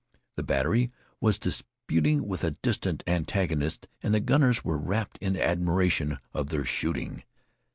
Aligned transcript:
The 0.35 0.41
battery 0.41 0.91
was 1.19 1.37
disputing 1.37 2.25
with 2.27 2.43
a 2.43 2.49
distant 2.63 3.03
antagonist 3.05 3.87
and 4.01 4.15
the 4.15 4.19
gunners 4.19 4.65
were 4.65 4.79
wrapped 4.79 5.19
in 5.19 5.37
admiration 5.37 6.17
of 6.33 6.47
their 6.49 6.65
shooting. 6.65 7.23